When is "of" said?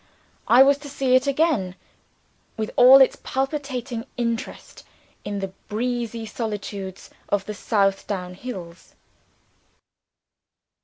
7.29-7.45